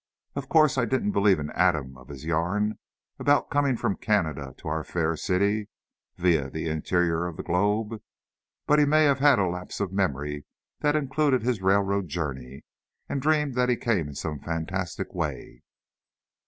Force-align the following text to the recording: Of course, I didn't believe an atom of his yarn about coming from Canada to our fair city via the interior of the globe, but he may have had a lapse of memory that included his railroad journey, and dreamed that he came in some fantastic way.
Of 0.33 0.49
course, 0.49 0.79
I 0.79 0.85
didn't 0.85 1.11
believe 1.11 1.37
an 1.37 1.51
atom 1.51 1.95
of 1.95 2.07
his 2.07 2.25
yarn 2.25 2.79
about 3.19 3.51
coming 3.51 3.77
from 3.77 3.97
Canada 3.97 4.55
to 4.57 4.67
our 4.67 4.83
fair 4.83 5.15
city 5.15 5.69
via 6.17 6.49
the 6.49 6.67
interior 6.67 7.27
of 7.27 7.37
the 7.37 7.43
globe, 7.43 8.01
but 8.65 8.79
he 8.79 8.85
may 8.85 9.03
have 9.03 9.19
had 9.19 9.37
a 9.37 9.45
lapse 9.45 9.79
of 9.79 9.91
memory 9.93 10.47
that 10.79 10.95
included 10.95 11.43
his 11.43 11.61
railroad 11.61 12.07
journey, 12.07 12.63
and 13.07 13.21
dreamed 13.21 13.53
that 13.53 13.69
he 13.69 13.75
came 13.77 14.07
in 14.07 14.15
some 14.15 14.39
fantastic 14.39 15.13
way. 15.13 15.61